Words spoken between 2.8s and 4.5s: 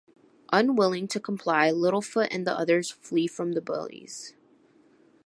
flee from the bullies.